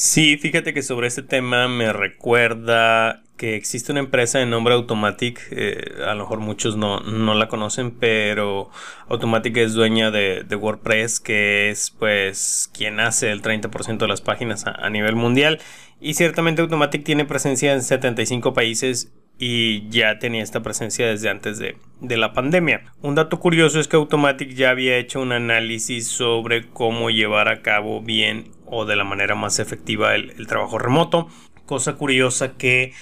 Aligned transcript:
Sí, 0.00 0.36
fíjate 0.36 0.74
que 0.74 0.82
sobre 0.82 1.08
este 1.08 1.24
tema 1.24 1.66
me 1.66 1.92
recuerda 1.92 3.24
que 3.36 3.56
existe 3.56 3.90
una 3.90 3.98
empresa 3.98 4.38
de 4.38 4.46
nombre 4.46 4.74
Automatic, 4.74 5.40
eh, 5.50 5.94
a 6.06 6.14
lo 6.14 6.22
mejor 6.22 6.38
muchos 6.38 6.76
no, 6.76 7.00
la 7.00 7.48
conocen, 7.48 7.90
pero 7.90 8.70
Automatic 9.08 9.56
es 9.56 9.72
dueña 9.72 10.12
de, 10.12 10.44
WordPress, 10.54 11.18
que 11.18 11.70
es 11.70 11.90
pues 11.90 12.70
quien 12.72 13.00
hace 13.00 13.32
el 13.32 13.42
30% 13.42 13.98
de 13.98 14.06
las 14.06 14.20
páginas 14.20 14.66
a, 14.68 14.88
nivel 14.88 15.16
mundial. 15.16 15.58
Y 16.00 16.14
ciertamente 16.14 16.62
Automatic 16.62 17.02
tiene 17.02 17.24
presencia 17.24 17.72
en 17.72 17.82
75 17.82 18.54
países 18.54 19.12
y 19.36 19.88
ya 19.88 20.20
tenía 20.20 20.44
esta 20.44 20.62
presencia 20.62 21.08
desde 21.08 21.28
antes 21.28 21.58
de, 21.58 21.76
la 22.00 22.32
pandemia. 22.32 22.84
Un 23.02 23.16
dato 23.16 23.40
curioso 23.40 23.80
es 23.80 23.88
que 23.88 23.96
Automatic 23.96 24.50
ya 24.54 24.70
había 24.70 24.96
hecho 24.96 25.20
un 25.20 25.32
análisis 25.32 26.06
sobre 26.06 26.68
cómo 26.68 27.10
llevar 27.10 27.48
a 27.48 27.62
cabo 27.62 28.00
bien 28.00 28.52
o 28.70 28.84
de 28.84 28.96
la 28.96 29.04
manera 29.04 29.34
más 29.34 29.58
efectiva 29.58 30.14
el 30.14 30.46
trabajo 30.46 30.78
remoto. 30.78 31.28
Cosa 31.66 31.94
curiosa 31.94 32.56
que 32.56 32.92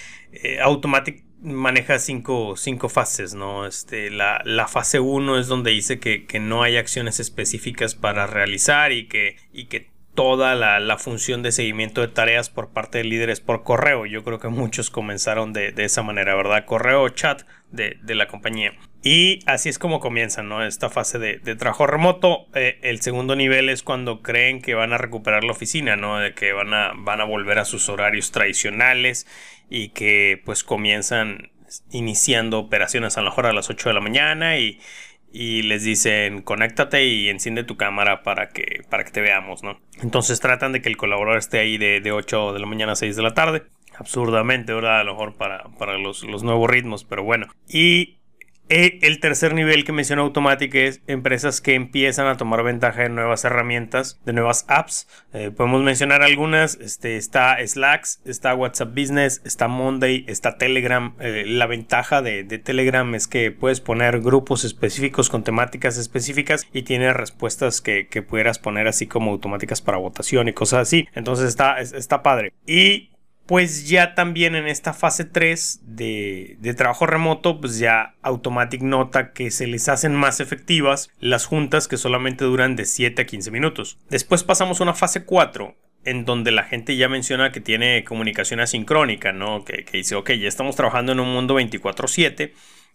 eh, 0.43 0.59
Automatic 0.61 1.25
maneja 1.41 1.99
cinco, 1.99 2.57
fases, 2.89 3.35
¿no? 3.35 3.67
Este, 3.67 4.11
la, 4.11 4.69
fase 4.69 5.01
1 5.01 5.39
es 5.39 5.47
donde 5.47 5.71
dice 5.71 5.99
que, 5.99 6.41
no 6.41 6.63
hay 6.63 6.77
acciones 6.77 7.21
específicas 7.21 7.95
para 7.95 8.27
realizar 8.27 8.93
y 8.93 9.07
que, 9.07 9.37
y 9.53 9.67
que 9.67 9.91
toda 10.17 10.57
la, 10.57 10.99
función 10.99 11.43
de 11.43 11.53
seguimiento 11.53 12.01
de 12.01 12.09
tareas 12.09 12.51
por 12.51 12.71
parte 12.71 12.99
de 12.99 13.05
líderes 13.05 13.41
por 13.41 13.63
correo. 13.63 14.07
Yo 14.07 14.25
creo 14.25 14.41
que 14.41 14.49
muchos 14.49 14.91
comenzaron 14.91 15.53
de, 15.53 15.73
esa 15.77 16.03
manera, 16.03 16.35
¿verdad? 16.35 16.65
Correo 16.65 17.03
o 17.03 17.09
chat 17.11 17.43
de, 17.71 17.97
la 18.09 18.27
compañía. 18.27 18.73
Y 19.03 19.41
así 19.47 19.69
es 19.69 19.79
como 19.79 20.01
comienza, 20.01 20.43
¿no? 20.43 20.65
Esta 20.65 20.89
fase 20.91 21.21
de, 21.21 21.39
trabajo 21.55 21.87
remoto. 21.87 22.47
Eh, 22.55 22.81
el 22.83 23.01
segundo 23.03 23.37
nivel 23.37 23.69
es 23.69 23.85
cuando 23.85 24.23
creen 24.23 24.63
que 24.63 24.75
van 24.75 24.93
a 24.93 24.99
recuperar 24.99 25.45
la 25.45 25.53
oficina, 25.53 25.95
¿no? 25.95 26.19
De 26.19 26.35
que 26.35 26.53
van 26.53 26.75
a, 26.75 26.93
van 26.97 27.21
a 27.21 27.25
volver 27.25 27.61
a 27.61 27.65
sus 27.65 27.89
horarios 27.89 28.33
tradicionales 28.33 29.29
y 29.71 29.91
que 29.91 30.43
pues 30.45 30.65
comienzan 30.65 31.53
iniciando 31.91 32.59
operaciones 32.59 33.19
a 33.19 33.21
lo 33.21 33.31
mejor 33.31 33.47
a 33.47 33.53
las 33.53 33.69
8 33.69 33.91
de 33.91 33.95
la 33.95 34.01
mañana 34.01 34.59
y, 34.59 34.81
les 35.63 35.85
dicen 35.85 36.43
conéctate 36.43 37.05
y 37.07 37.29
enciende 37.29 37.65
tu 37.65 37.77
cámara 37.77 38.23
para 38.23 38.49
que, 38.51 38.83
para 38.89 39.05
que 39.05 39.11
te 39.11 39.21
veamos, 39.21 39.63
¿no? 39.63 39.79
Entonces 40.03 40.41
tratan 40.41 40.73
de 40.73 40.83
que 40.83 40.89
el 40.89 40.97
colaborador 40.97 41.39
esté 41.39 41.59
ahí 41.59 41.79
de, 41.79 42.01
de 42.01 42.13
8 42.13 42.53
de 42.53 42.61
la 42.61 42.67
mañana 42.67 42.93
a 42.93 42.97
6 42.97 43.17
de 43.17 43.23
la 43.23 43.35
tarde. 43.35 43.65
Absurdamente, 43.99 44.75
¿verdad? 44.75 45.01
A 45.01 45.05
lo 45.05 45.13
mejor 45.13 45.35
para, 45.37 45.65
para 45.79 45.97
los, 45.99 46.23
los 46.23 46.43
nuevos 46.43 46.69
ritmos, 46.69 47.05
pero 47.05 47.23
bueno. 47.23 47.47
Y 47.69 48.19
e 48.69 48.99
el 49.03 49.21
tercer 49.21 49.55
nivel 49.55 49.85
que 49.85 49.93
menciona 49.93 50.23
Automatic 50.23 50.75
es 50.75 51.01
empresas 51.07 51.61
que 51.61 51.75
empiezan 51.75 52.27
a 52.27 52.37
tomar 52.37 52.63
ventaja 52.65 53.03
de 53.03 53.09
nuevas 53.09 53.45
herramientas, 53.45 54.21
de 54.25 54.33
nuevas 54.33 54.65
apps. 54.69 55.07
Eh, 55.33 55.51
podemos 55.51 55.83
mencionar 55.83 56.23
algunas. 56.23 56.75
Este, 56.77 57.17
está 57.17 57.59
Slack, 57.65 58.07
está 58.25 58.55
WhatsApp 58.55 58.95
Business, 58.95 59.41
está 59.45 59.69
Monday, 59.69 60.25
está 60.29 60.59
Telegram. 60.59 61.15
Eh, 61.21 61.45
la 61.47 61.67
ventaja 61.67 62.23
de, 62.23 62.45
Telegram 62.45 63.15
es 63.15 63.29
que 63.29 63.53
puedes 63.53 63.81
poner 63.81 64.21
grupos 64.21 64.65
específicos 64.65 65.31
con 65.31 65.45
temáticas 65.45 65.97
específicas 65.99 66.67
y 66.73 66.83
tiene 66.83 67.13
respuestas 67.13 67.81
que, 67.81 68.09
que 68.09 68.23
pudieras 68.23 68.59
poner 68.59 68.89
así 68.89 69.07
como 69.07 69.31
automáticas 69.31 69.81
para 69.81 69.99
votación 69.99 70.49
y 70.49 70.53
cosas 70.53 70.81
así. 70.81 71.09
Entonces 71.15 71.49
está, 71.49 71.79
está 71.81 72.23
padre. 72.23 72.53
Y 72.67 73.11
pues 73.47 73.89
ya 73.89 74.15
también 74.15 74.55
en 74.57 74.67
esta 74.67 74.93
fase 74.93 75.25
3 75.25 75.81
de, 75.85 76.75
trabajo 76.77 77.07
remoto, 77.07 77.61
pues 77.61 77.79
ya 77.79 78.15
Automatic 78.23 78.83
nota 78.83 79.33
que 79.33 79.51
se 79.51 79.67
les 79.67 79.89
hacen 79.89 80.15
más 80.15 80.41
efectivas 80.41 81.11
las 81.21 81.47
juntas 81.47 81.89
que 81.89 81.97
solamente 81.97 82.45
duran 82.45 82.77
de 82.77 82.85
7 82.85 83.23
a 83.23 83.27
15 83.27 83.51
minutos. 83.51 83.99
Después 84.11 84.43
pasamos 84.43 84.81
a 84.81 84.83
una 84.85 84.95
fase 84.95 85.25
4 85.25 85.77
en 86.05 86.25
donde 86.25 86.53
la 86.53 86.63
gente 86.63 86.97
ya 86.97 87.09
menciona 87.09 87.51
que 87.51 87.61
tiene 87.61 88.05
comunicación 88.05 88.61
asincrónica, 88.61 89.33
¿no? 89.33 89.65
Que, 89.65 89.85
que 89.85 89.97
dice, 89.99 90.15
ok, 90.15 90.33
ya 90.33 90.47
estamos 90.47 90.77
trabajando 90.77 91.13
en 91.13 91.21
un 91.21 91.33
mundo 91.33 91.59
24/7 91.59 92.53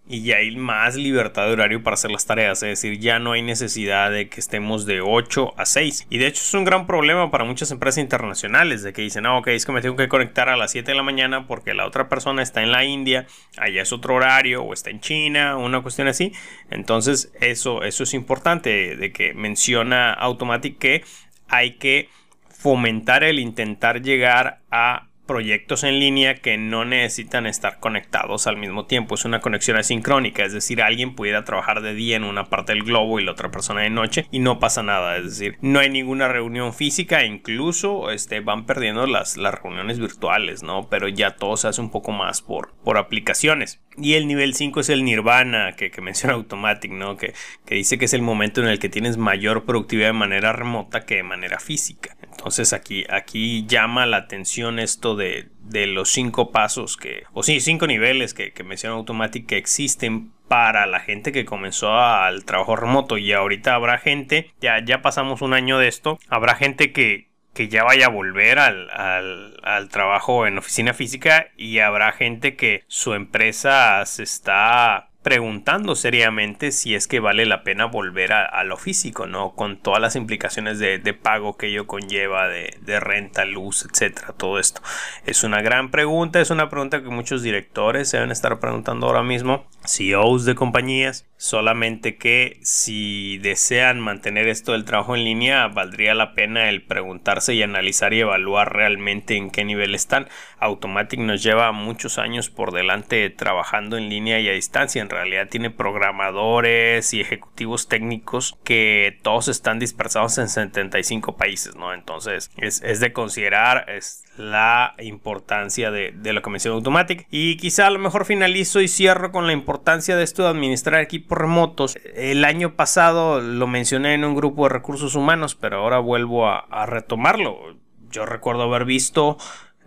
y 0.07 0.23
ya 0.23 0.38
hay 0.38 0.56
más 0.56 0.95
libertad 0.95 1.45
de 1.45 1.53
horario 1.53 1.84
para 1.84 1.94
hacer 1.94 2.12
las 2.12 2.25
tareas, 2.25 2.63
es 2.63 2.81
decir, 2.81 3.00
ya 3.00 3.19
no 3.19 3.34
hay 3.34 3.41
necesidad 3.41 4.12
de 4.12 4.29
que 4.29 4.39
estemos 4.39 4.85
de 4.85 5.00
8 5.00 5.53
a 5.57 5.66
6. 5.66 6.07
Y 6.09 6.17
de 6.17 6.28
hecho 6.28 6.41
es 6.41 6.53
un 6.53 6.66
gran 6.66 6.88
problema 6.88 7.31
para 7.31 7.44
muchas 7.44 7.72
empresas 7.72 8.00
internacionales, 8.00 8.84
de 8.84 8.94
que 8.94 9.03
dicen, 9.03 9.25
ah, 9.25 9.38
ok, 9.38 9.47
es 9.50 9.66
que 9.66 9.72
me 9.72 9.81
tengo 9.81 9.95
que 9.95 10.07
conectar 10.07 10.50
a 10.50 10.57
las 10.57 10.72
7 10.72 10.91
de 10.91 10.97
la 10.97 11.03
mañana 11.03 11.47
porque 11.47 11.73
la 11.73 11.85
otra 11.85 12.09
persona 12.09 12.41
está 12.41 12.63
en 12.63 12.72
la 12.72 12.84
India, 12.84 13.28
allá 13.57 13.84
es 13.84 13.94
otro 13.94 14.16
horario, 14.16 14.63
o 14.63 14.73
está 14.73 14.90
en 14.90 15.00
China, 15.00 15.56
una 15.57 15.81
cuestión 15.81 16.07
así. 16.07 16.34
Entonces 16.69 17.31
eso, 17.40 17.84
eso 17.84 18.03
es 18.03 18.13
importante, 18.13 18.95
de 18.95 19.11
que 19.11 19.34
menciona 19.34 20.11
Automatic 20.11 20.78
que 20.78 21.03
hay 21.47 21.73
que 21.73 22.09
fomentar 22.50 23.23
el 23.23 23.40
intentar 23.40 24.01
llegar 24.01 24.59
a 24.72 25.07
proyectos 25.26 25.84
en 25.84 26.00
línea 26.00 26.36
que 26.36 26.58
no 26.58 26.86
necesitan 26.86 27.46
estar 27.46 27.80
conectados 27.80 28.48
al 28.48 28.58
mismo 28.58 28.86
tiempo. 28.86 29.16
Es 29.16 29.26
una 29.26 29.40
conexión 29.40 29.78
asincrónica, 29.78 30.44
es 30.44 30.54
decir, 30.54 30.82
alguien 30.82 31.16
pudiera 31.16 31.44
trabajar 31.44 31.82
de 31.82 31.94
día 31.94 32.16
en 32.16 32.24
una 32.24 32.46
parte 32.46 32.74
del 32.74 32.84
globo 32.84 33.20
y 33.20 33.24
la 33.24 33.32
otra 33.32 33.52
persona 33.52 33.82
de 33.82 33.90
noche 33.90 34.28
y 34.32 34.40
no 34.40 34.59
pasa 34.59 34.84
nada. 34.84 35.18
Es 35.18 35.26
decir, 35.26 35.58
no 35.62 35.80
hay 35.80 35.90
ninguna 35.90 36.28
reunión 36.28 36.74
física 36.74 37.24
incluso 37.26 38.12
este, 38.12 38.40
van 38.40 38.66
perdiendo 38.66 39.08
las, 39.08 39.38
las 39.38 39.54
reuniones 39.54 40.00
virtuales, 40.00 40.64
¿no? 40.64 40.90
Pero 40.90 41.08
ya 41.08 41.36
todo 41.36 41.58
se 41.58 41.68
hace 41.68 41.82
un 41.82 41.92
poco 41.92 42.12
más 42.12 42.42
por, 42.42 42.74
por 42.84 42.98
aplicaciones. 42.98 43.82
Y 43.98 44.14
el 44.14 44.28
nivel 44.28 44.53
5 44.53 44.80
es 44.80 44.90
el 44.90 45.03
nirvana 45.03 45.76
que, 45.76 45.92
menciona 46.02 46.34
Automatic, 46.34 46.92
¿no? 46.92 47.18
Que, 47.18 47.34
que 47.66 47.76
dice 47.76 47.98
que 47.98 48.06
es 48.06 48.14
el 48.14 48.22
momento 48.22 48.62
en 48.62 48.68
el 48.68 48.80
que 48.80 48.90
tienes 48.90 49.18
mayor 49.18 49.66
productividad 49.66 50.08
de 50.08 50.14
manera 50.14 50.53
remota 50.53 51.06
que 51.06 51.16
de 51.16 51.24
manera 51.24 51.59
física. 51.59 52.16
Entonces 52.22 52.74
aquí, 52.74 53.06
aquí 53.09 53.66
llama 53.68 54.06
la 54.06 54.18
atención 54.18 54.80
esto 54.80 55.10
de, 55.16 55.49
los 55.88 56.09
cinco 56.09 56.51
pasos 56.51 56.97
que, 56.97 57.23
o 57.33 57.44
sí, 57.44 57.59
cinco 57.59 57.88
niveles 57.88 58.33
que, 58.33 58.51
que 58.51 58.66
Automatic 58.88 59.45
que 59.45 59.57
existen 59.57 60.31
para 60.47 60.85
la 60.85 60.99
gente 60.99 61.31
que 61.31 61.45
comenzó 61.45 61.97
al 61.97 62.44
trabajo 62.45 62.75
remoto. 62.75 63.17
Y 63.17 63.31
ahorita 63.31 63.75
habrá 63.75 63.97
gente, 63.97 64.51
ya, 64.59 64.83
ya 64.83 65.01
pasamos 65.01 65.41
un 65.41 65.53
año 65.53 65.77
de 65.77 65.88
esto, 65.88 66.19
habrá 66.27 66.55
gente 66.55 66.91
que, 66.91 67.29
que 67.53 67.67
ya 67.67 67.83
vaya 67.83 68.07
a 68.07 68.09
volver 68.09 68.59
al, 68.59 68.89
al, 68.91 69.57
al, 69.63 69.89
trabajo 69.89 70.47
en 70.47 70.57
oficina 70.57 70.94
física 70.94 71.47
y 71.55 71.79
habrá 71.79 72.11
gente 72.11 72.55
que 72.55 72.83
su 72.88 73.13
empresa 73.13 74.05
se 74.05 74.23
está 74.23 75.10
preguntando 75.24 75.96
seriamente 75.96 76.72
si 76.72 76.96
es 76.96 77.08
que 77.08 77.20
vale 77.20 77.46
la 77.46 77.64
pena 77.64 77.86
volver 77.86 78.34
a, 78.34 78.64
lo 78.64 78.78
físico, 78.78 79.28
¿no? 79.28 79.52
Con 79.52 79.78
todas 79.78 80.02
las 80.02 80.16
implicaciones 80.16 80.80
de, 80.80 81.00
pago 81.14 81.58
que 81.58 81.68
ello 81.68 81.86
conlleva, 81.86 82.48
de, 82.48 83.00
renta, 83.00 83.46
luz, 83.46 83.86
etcétera, 83.86 84.34
todo 84.36 84.58
esto. 84.59 84.82
Es 85.26 85.44
una 85.44 85.62
gran 85.62 85.92
pregunta, 85.92 86.42
es 86.42 86.50
una 86.50 86.70
pregunta 86.70 87.04
que 87.04 87.09
muchos 87.09 87.44
directores 87.44 88.09
se 88.09 88.18
deben 88.18 88.32
estar 88.32 88.59
preguntando 88.59 89.08
ahora 89.08 89.24
mismo, 89.24 89.66
CEOs 89.86 90.46
de 90.46 90.56
compañías, 90.56 91.28
solamente 91.38 92.18
que 92.18 92.59
si 92.62 93.38
desean 93.40 94.00
mantener 94.00 94.47
esto 94.47 94.74
del 94.74 94.86
trabajo 94.86 95.16
en 95.16 95.24
línea, 95.24 95.68
valdría 95.68 96.14
la 96.14 96.34
pena 96.34 96.69
el 96.69 96.84
preguntarse 96.84 97.53
y 97.53 97.64
analizar 97.64 98.14
y 98.14 98.20
evaluar 98.20 98.74
realmente 98.74 99.36
en 99.36 99.50
qué 99.50 99.64
nivel 99.64 99.96
están. 99.96 100.28
Automatic 100.59 101.20
nos 101.20 101.41
lleva 101.41 101.72
muchos 101.72 102.18
años 102.18 102.50
por 102.50 102.72
delante 102.72 103.30
trabajando 103.31 103.97
en 103.97 104.09
línea 104.09 104.40
y 104.40 104.50
a 104.50 104.53
distancia 104.53 105.02
realidad 105.12 105.50
tiene 105.50 105.70
programadores 105.70 107.14
y 107.14 107.22
ejecutivos 107.22 107.88
técnicos 107.88 108.58
que 108.64 109.20
todos 109.22 109.47
están 109.47 109.78
dispersados 109.78 110.38
en 110.40 110.50
75 110.50 111.38
países, 111.38 111.75
¿no? 111.75 111.94
Entonces 111.94 112.52
es, 112.58 112.81
de 112.81 113.14
considerar 113.14 113.90
es 113.90 114.24
la 114.38 114.96
importancia 115.00 115.91
de, 115.91 116.14
lo 116.34 116.41
que 116.41 116.50
Automatic. 116.70 117.28
Y 117.30 117.58
quizá 117.58 117.88
a 117.88 117.91
lo 117.91 118.00
mejor 118.00 118.25
finalizo 118.25 118.81
y 118.81 118.88
cierro 118.88 119.31
con 119.31 119.46
la 119.46 119.53
importancia 119.53 119.81
de 119.84 120.24
esto 120.24 120.44
de 120.44 120.50
administrar 120.50 121.02
equipos 121.02 121.38
remotos. 121.38 121.97
El 122.16 122.46
año 122.46 122.75
pasado 122.75 123.42
lo 123.42 123.68
mencioné 123.68 124.14
en 124.14 124.24
un 124.24 124.36
grupo 124.36 124.64
de 124.64 124.69
recursos 124.69 125.16
humanos, 125.16 125.55
pero 125.55 125.78
ahora 125.78 126.00
vuelvo 126.00 126.47
a 126.47 126.85
retomarlo. 126.85 127.76
Yo 128.09 128.26
recuerdo 128.26 128.64
haber 128.64 128.85
visto 128.85 129.38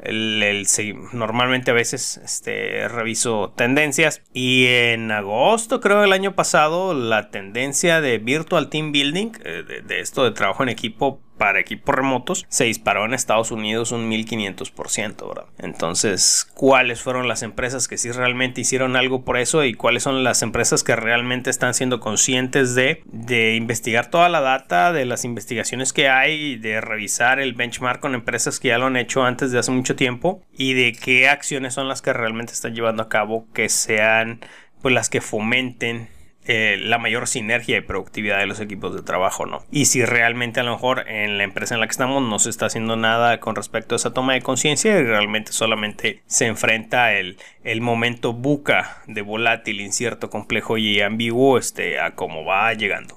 el, 0.04 0.66
normalmente 1.12 1.70
a 1.70 1.74
veces 1.74 2.18
este, 2.18 2.88
reviso 2.88 3.52
tendencias 3.56 4.22
y 4.32 4.66
en 4.66 5.10
agosto 5.10 5.80
creo 5.80 6.00
del 6.00 6.12
año 6.12 6.34
pasado 6.34 6.94
la 6.94 7.30
tendencia 7.30 8.00
de 8.00 8.18
Virtual 8.18 8.68
Team 8.68 8.92
Building, 8.92 9.32
eh, 9.44 9.82
de, 9.84 10.00
esto 10.00 10.24
de 10.24 10.32
trabajo 10.32 10.62
en 10.62 10.68
equipo 10.68 11.20
para 11.38 11.60
equipos 11.60 11.94
remotos 11.94 12.46
se 12.48 12.64
disparó 12.64 13.04
en 13.04 13.14
Estados 13.14 13.50
Unidos 13.50 13.92
un 13.92 14.10
1500%, 14.10 15.28
¿verdad? 15.28 15.46
Entonces, 15.58 16.46
¿cuáles 16.54 17.02
fueron 17.02 17.28
las 17.28 17.42
empresas 17.42 17.88
que 17.88 17.98
sí 17.98 18.10
realmente 18.10 18.60
hicieron 18.60 18.96
algo 18.96 19.24
por 19.24 19.36
eso 19.36 19.64
y 19.64 19.74
cuáles 19.74 20.02
son 20.02 20.24
las 20.24 20.42
empresas 20.42 20.82
que 20.84 20.96
realmente 20.96 21.50
están 21.50 21.74
siendo 21.74 22.00
conscientes 22.00 22.74
de, 22.74 23.02
de 23.06 23.56
investigar 23.56 24.10
toda 24.10 24.28
la 24.28 24.40
data, 24.40 24.92
de 24.92 25.04
las 25.04 25.24
investigaciones 25.24 25.92
que 25.92 26.08
hay, 26.08 26.56
de 26.56 26.80
revisar 26.80 27.40
el 27.40 27.54
benchmark 27.54 28.00
con 28.00 28.14
empresas 28.14 28.60
que 28.60 28.68
ya 28.68 28.78
lo 28.78 28.86
han 28.86 28.96
hecho 28.96 29.24
antes 29.24 29.50
de 29.50 29.58
hace 29.58 29.70
mucho 29.70 29.96
tiempo 29.96 30.42
y 30.56 30.74
de 30.74 30.92
qué 30.92 31.28
acciones 31.28 31.74
son 31.74 31.88
las 31.88 32.02
que 32.02 32.12
realmente 32.12 32.52
están 32.52 32.74
llevando 32.74 33.02
a 33.02 33.08
cabo 33.08 33.46
que 33.52 33.68
sean 33.68 34.40
pues 34.82 34.94
las 34.94 35.08
que 35.08 35.20
fomenten 35.20 36.08
eh, 36.46 36.76
la 36.80 36.98
mayor 36.98 37.26
sinergia 37.26 37.78
y 37.78 37.80
productividad 37.80 38.38
de 38.38 38.46
los 38.46 38.60
equipos 38.60 38.94
de 38.94 39.02
trabajo, 39.02 39.46
¿no? 39.46 39.64
Y 39.70 39.86
si 39.86 40.04
realmente 40.04 40.60
a 40.60 40.62
lo 40.62 40.72
mejor 40.72 41.08
en 41.08 41.38
la 41.38 41.44
empresa 41.44 41.74
en 41.74 41.80
la 41.80 41.86
que 41.86 41.92
estamos 41.92 42.22
no 42.22 42.38
se 42.38 42.50
está 42.50 42.66
haciendo 42.66 42.96
nada 42.96 43.40
con 43.40 43.56
respecto 43.56 43.94
a 43.94 43.96
esa 43.96 44.12
toma 44.12 44.34
de 44.34 44.42
conciencia 44.42 44.98
y 44.98 45.02
realmente 45.02 45.52
solamente 45.52 46.22
se 46.26 46.46
enfrenta 46.46 47.14
el, 47.14 47.38
el 47.62 47.80
momento 47.80 48.32
buca 48.32 49.02
de 49.06 49.22
volátil, 49.22 49.80
incierto, 49.80 50.30
complejo 50.30 50.76
y 50.76 51.00
ambiguo 51.00 51.58
este, 51.58 51.98
a 51.98 52.14
cómo 52.14 52.44
va 52.44 52.72
llegando. 52.74 53.16